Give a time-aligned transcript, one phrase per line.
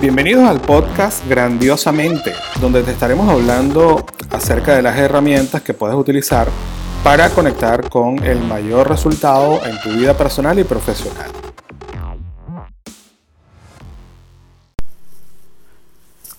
[0.00, 6.48] Bienvenidos al podcast Grandiosamente, donde te estaremos hablando acerca de las herramientas que puedes utilizar
[7.02, 11.30] para conectar con el mayor resultado en tu vida personal y profesional.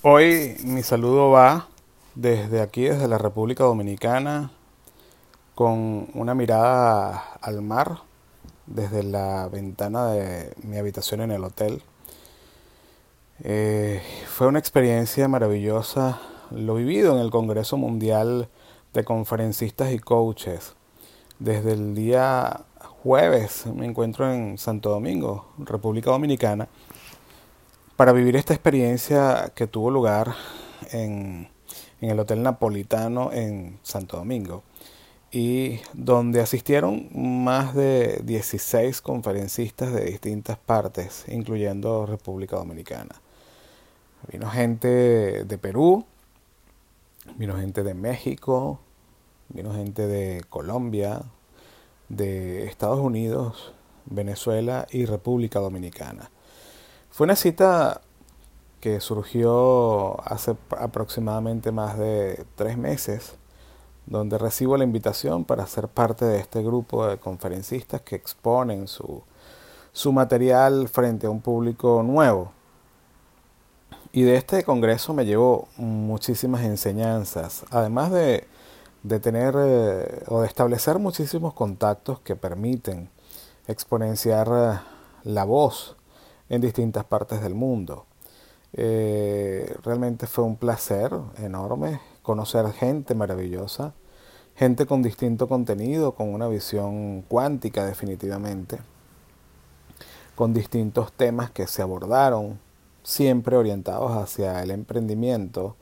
[0.01, 1.67] Hoy mi saludo va
[2.15, 4.51] desde aquí, desde la República Dominicana,
[5.55, 7.97] con una mirada al mar
[8.67, 11.81] desde la ventana de mi habitación en el hotel.
[13.43, 16.19] Eh, fue una experiencia maravillosa
[16.49, 18.49] lo vivido en el Congreso Mundial
[18.93, 20.73] de Conferencistas y Coaches.
[21.39, 22.65] Desde el día
[23.03, 26.67] jueves me encuentro en Santo Domingo, República Dominicana,
[27.95, 30.33] para vivir esta experiencia que tuvo lugar
[30.91, 31.49] en,
[32.01, 34.63] el Hotel Napolitano en Santo Domingo
[35.31, 43.21] y donde asistieron más de 16 conferencistas de distintas partes, incluyendo República Dominicana.
[44.31, 44.87] Vino gente
[45.45, 46.05] de Perú,
[47.37, 48.79] vino gente de México,
[49.49, 51.21] vino gente de Colombia,
[52.09, 53.73] de Estados Unidos,
[54.05, 56.29] Venezuela y República Dominicana.
[57.09, 58.01] Fue una cita
[58.81, 63.35] que surgió hace aproximadamente más de tres meses
[64.05, 69.23] donde recibo la invitación para ser parte de este grupo de conferencistas que exponen su,
[69.91, 72.56] su material frente a un público nuevo.
[74.11, 78.47] Y de este congreso me llevo muchísimas enseñanzas, además de,
[79.03, 83.09] de tener eh, o de establecer muchísimos contactos que permiten
[83.67, 84.79] exponenciar eh,
[85.23, 85.97] la voz
[86.49, 88.05] en distintas partes del mundo.
[88.73, 93.93] Eh, realmente fue un placer enorme conocer gente maravillosa,
[94.55, 98.79] gente con distinto contenido, con una visión cuántica definitivamente,
[100.35, 102.59] con distintos temas que se abordaron,
[103.07, 105.77] siempre orientados hacia el emprendimiento,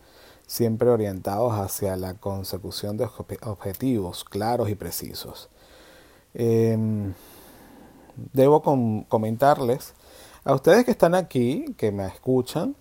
[0.46, 3.10] siempre orientados hacia la consecución de
[3.42, 5.50] objetivos claros y precisos.
[6.36, 7.16] Em,
[8.32, 8.62] debo
[9.08, 9.96] comentarles
[10.44, 12.76] a ustedes que están aquí, que me escuchan,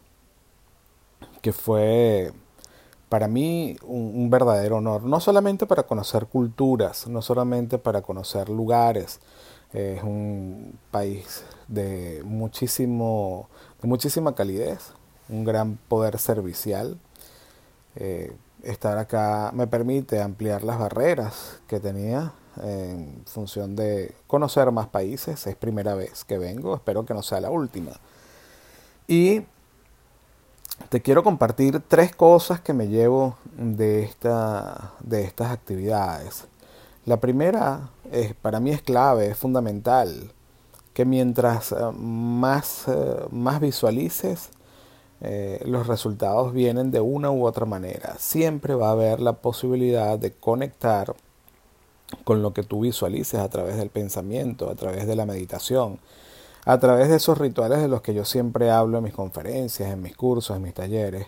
[1.41, 2.31] que fue
[3.09, 9.21] para mí un, verdadero honor, no solamente para conocer culturas, no solamente para conocer lugares,
[9.75, 13.49] es un país de muchísimo
[13.83, 14.93] de muchísima calidez,
[15.29, 16.99] un gran poder servicial.
[17.97, 24.89] Eh, estar acá me permite ampliar las barreras que tenía en función de conocer más
[24.89, 25.47] países.
[25.47, 27.93] Es primera vez que vengo, espero que no sea la última.
[29.07, 29.43] Y
[30.89, 36.47] te quiero compartir tres cosas que me llevo de, esta, de estas actividades.
[37.05, 37.91] La primera,
[38.43, 40.33] para mí es clave, es fundamental,
[40.95, 44.51] que mientras eh, más, eh, más visualices,
[45.21, 48.15] eh, los resultados vienen de una u otra manera.
[48.19, 51.15] Siempre va a haber la posibilidad de conectar
[52.25, 55.99] con lo que tú visualices a través del pensamiento, a través de la meditación,
[56.65, 60.03] a través de esos rituales de los que yo siempre hablo en mis conferencias, en
[60.03, 61.27] mis cursos, en mis talleres,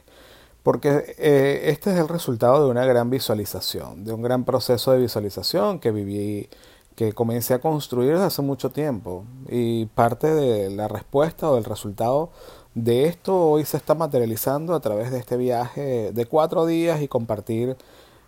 [0.66, 4.98] porque eh, este es el resultado de una gran visualización, de un gran proceso de
[4.98, 6.48] visualización que viví,
[6.96, 11.62] que comencé a construir desde hace mucho tiempo y parte de la respuesta o del
[11.62, 12.30] resultado
[12.74, 17.06] de esto hoy se está materializando a través de este viaje de cuatro días y
[17.06, 17.76] compartir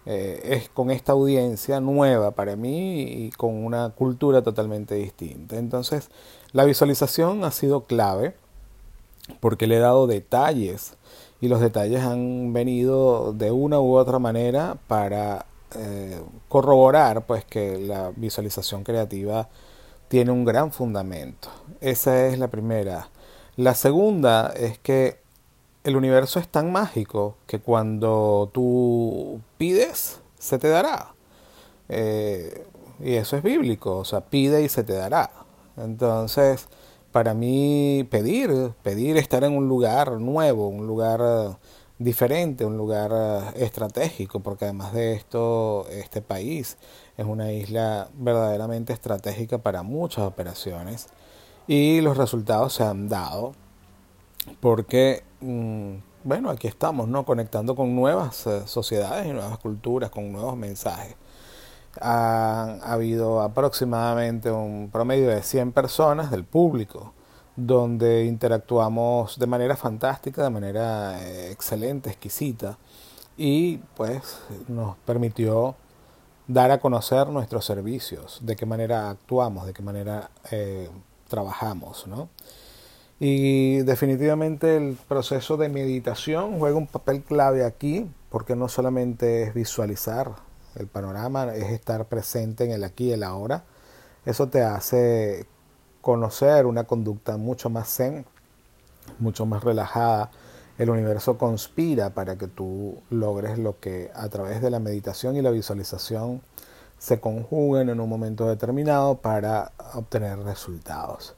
[0.06, 5.56] eh, es con esta audiencia nueva para mí y con una cultura totalmente distinta.
[5.56, 6.08] Entonces,
[6.52, 8.36] la visualización ha sido clave
[9.40, 10.96] porque le he dado detalles
[11.40, 17.78] y los detalles han venido de una u otra manera para eh, corroborar pues que
[17.78, 19.48] la visualización creativa
[20.08, 21.48] tiene un gran fundamento.
[21.80, 23.10] Esa es la primera.
[23.56, 25.20] La segunda es que
[25.84, 31.14] el universo es tan mágico que cuando tú pides, se te dará.
[31.88, 32.66] Eh,
[33.00, 35.30] y eso es bíblico, o sea, pide y se te dará.
[35.76, 36.68] Entonces,
[37.12, 41.56] para mí pedir, pedir estar en un lugar nuevo, un lugar eh,
[41.98, 46.76] diferente, un lugar eh, estratégico, porque además de esto, este país
[47.16, 51.08] es una isla verdaderamente estratégica para muchas operaciones
[51.66, 53.52] y los resultados se han dado
[54.60, 55.94] porque, mm,
[56.24, 57.24] bueno, aquí estamos, ¿no?
[57.24, 61.16] Conectando con nuevas eh, sociedades y nuevas culturas, con nuevos mensajes.
[62.00, 67.12] Ha, habido aproximadamente un promedio de 100 personas del público
[67.56, 72.78] donde interactuamos de manera fantástica, de manera eh, excelente, exquisita
[73.36, 75.74] y pues nos permitió
[76.46, 80.88] dar a conocer nuestros servicios, de qué manera actuamos, de qué manera eh,
[81.28, 82.28] trabajamos, ¿no?
[83.20, 89.54] Y definitivamente el proceso de meditación juega un papel clave aquí, porque no solamente es
[89.54, 90.36] visualizar
[90.78, 93.64] el panorama, es estar presente en el aquí y el ahora.
[94.24, 95.46] Eso te hace
[96.00, 98.24] conocer una conducta mucho más zen,
[99.18, 100.30] mucho más relajada.
[100.78, 105.42] El universo conspira para que tú logres lo que a través de la meditación y
[105.42, 106.40] la visualización
[106.98, 111.34] se conjuguen en un momento determinado para obtener resultados.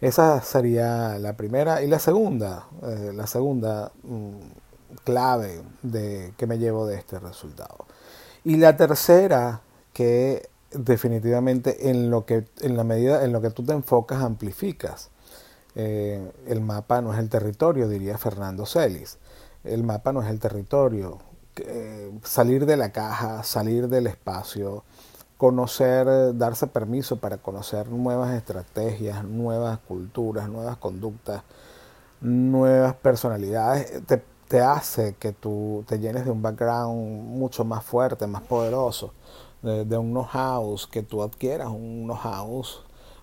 [0.00, 1.82] Esa sería la primera.
[1.82, 4.38] Y la segunda, eh, la segunda mm,
[5.04, 7.86] clave de, que me llevo de este resultado.
[8.44, 9.60] Y la tercera,
[9.92, 15.10] que definitivamente en lo que, en la medida en lo que tú te enfocas, amplificas.
[15.74, 19.18] Eh, el mapa no es el territorio, diría Fernando Celis.
[19.64, 21.18] El mapa no es el territorio.
[21.56, 24.84] Eh, salir de la caja, salir del espacio,
[25.36, 31.42] conocer, darse permiso para conocer nuevas estrategias, nuevas culturas, nuevas conductas,
[32.20, 38.26] nuevas personalidades, te, te hace que tú te llenes de un background mucho más fuerte,
[38.26, 39.12] más poderoso,
[39.62, 42.64] de, de un know-how, que tú adquieras un know-how,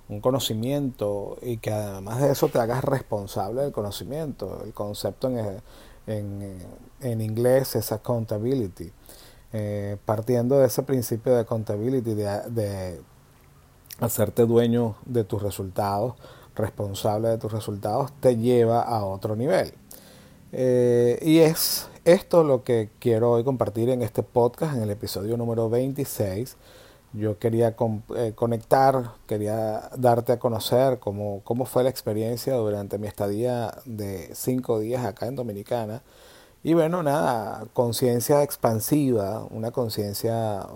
[0.07, 4.63] un conocimiento y que además de eso te hagas responsable del conocimiento.
[4.63, 5.27] El concepto
[6.07, 6.63] en,
[7.01, 8.93] en, inglés es accountability
[9.51, 13.01] eh, partiendo de ese principio de accountability, de,
[13.99, 16.13] hacerte dueño de tus resultados,
[16.55, 19.73] responsable de tus resultados, te lleva a otro nivel.
[20.51, 25.37] Eh, y es esto lo que quiero hoy compartir en este podcast, en el episodio
[25.37, 26.57] número 26.
[27.13, 27.75] Yo quería
[28.15, 34.29] eh, conectar, quería darte a conocer cómo, cómo fue la experiencia durante mi estadía de
[34.35, 36.01] cinco días acá en Dominicana
[36.63, 40.67] y bueno, nada, conciencia expansiva, una conciencia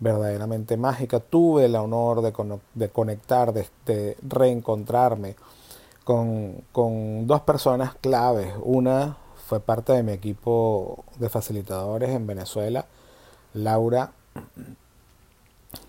[0.00, 1.20] verdaderamente mágica.
[1.20, 2.32] Tuve el honor de,
[2.74, 5.36] de conectar, de, reencontrarme
[6.04, 8.52] con, con dos personas claves.
[8.62, 9.16] Una
[9.46, 12.86] fue parte de mi equipo de facilitadores en Venezuela,
[13.54, 14.12] Laura,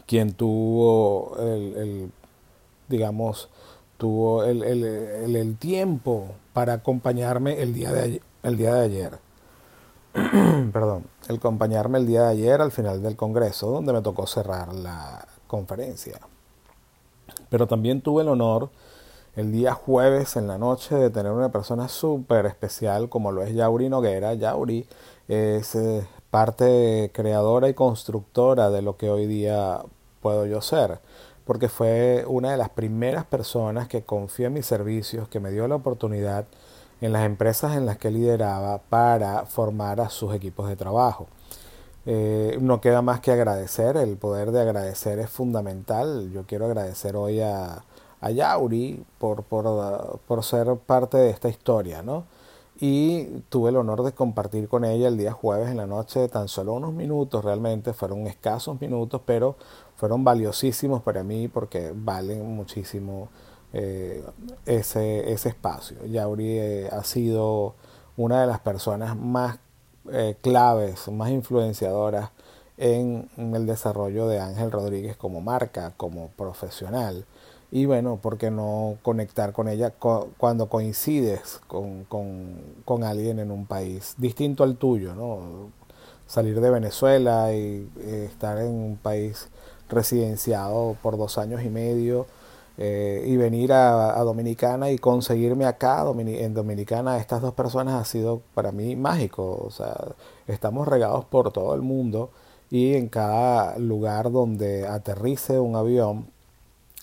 [0.06, 2.12] quien tuvo el,
[2.88, 3.50] digamos,
[3.98, 9.20] tuvo el, el, el, tiempo para acompañarme el día de el día de ayer.
[10.74, 14.74] Perdón, el acompañarme el día de ayer al final del Congreso, donde me tocó cerrar
[14.74, 16.20] la conferencia.
[17.50, 18.70] Pero también tuve el honor
[19.36, 23.54] el día jueves en la noche de tener una persona súper especial como lo es
[23.54, 24.34] Yauri Noguera.
[24.36, 24.88] Yauri
[25.28, 29.82] es eh, parte creadora y constructora de lo que hoy día
[30.22, 31.00] puedo yo ser,
[31.46, 35.68] porque fue una de las primeras personas que confió en mis servicios, que me dio
[35.68, 36.46] la oportunidad
[37.02, 41.28] en las empresas en las que lideraba para formar a sus equipos de trabajo.
[42.06, 46.32] Eh, no queda más que agradecer, el poder de agradecer es fundamental.
[46.32, 47.84] Yo quiero agradecer hoy a,
[48.24, 52.24] a Yauri por, por, por, ser parte de esta historia, ¿no?
[52.80, 56.48] Y tuve el honor de compartir con ella el día jueves en la noche, tan
[56.48, 59.58] solo unos minutos realmente, fueron escasos minutos, pero
[59.98, 63.28] fueron valiosísimos para mí porque valen muchísimo
[63.74, 64.24] eh,
[64.66, 65.98] ese, ese espacio.
[66.06, 67.76] Yauri eh, ha sido
[68.16, 69.60] una de las personas más
[70.12, 72.32] eh, claves, más influenciadoras
[72.78, 77.26] en, el desarrollo de Ángel Rodríguez como marca, como profesional.
[77.76, 79.92] Y bueno, ¿por qué no conectar con ella
[80.38, 85.16] cuando coincides con, con, con, alguien en un país distinto al tuyo?
[85.16, 85.72] ¿no?
[86.28, 89.50] Salir de Venezuela y estar en un país
[89.90, 92.28] residenciado por dos años y medio
[92.78, 98.44] eh, y venir a, Dominicana y conseguirme acá en Dominicana estas dos personas ha sido
[98.54, 99.64] para mí mágico.
[99.66, 99.96] O sea,
[100.46, 102.30] estamos regados por todo el mundo
[102.70, 106.28] y en cada lugar donde aterrice un avión,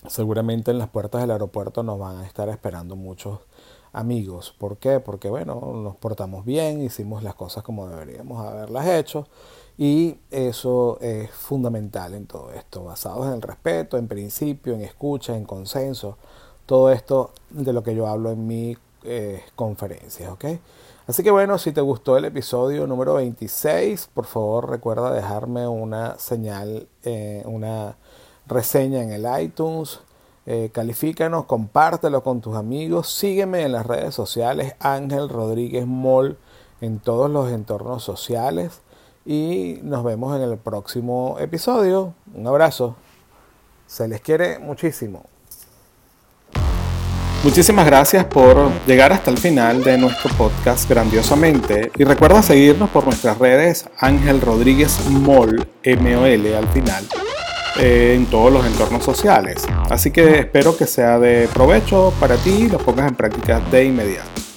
[0.07, 3.39] seguramente en las puertas del aeropuerto nos van a estar esperando muchos
[3.93, 4.55] amigos.
[4.57, 4.99] ¿Por qué?
[4.99, 9.27] Porque bueno, nos portamos bien, hicimos las cosas como deberíamos haberlas hecho
[9.77, 15.35] y eso es fundamental en todo esto, basados en el respeto, en principio, en escucha,
[15.35, 16.17] en consenso,
[16.65, 20.45] todo esto de lo que yo hablo en mi eh, conferencias, ¿ok?
[21.07, 26.17] Así que bueno, si te gustó el episodio número 26, por favor recuerda dejarme una
[26.19, 27.97] señal, eh, una
[28.47, 30.01] reseña en el iTunes,
[30.45, 36.37] eh, califícanos, compártelo con tus amigos, sígueme en las redes sociales, Ángel Rodríguez Moll
[36.81, 38.81] en todos los entornos sociales
[39.25, 42.13] y nos vemos en el próximo episodio.
[42.33, 42.95] Un abrazo.
[43.85, 45.25] Se les quiere muchísimo.
[47.43, 53.05] Muchísimas gracias por llegar hasta el final de nuestro podcast grandiosamente y recuerda seguirnos por
[53.05, 57.07] nuestras redes Ángel Rodríguez Mol, M-O-L al final
[57.79, 59.63] eh, en todos los entornos sociales.
[59.89, 63.85] Así que espero que sea de provecho para ti y lo pongas en práctica de
[63.85, 64.50] inmediato.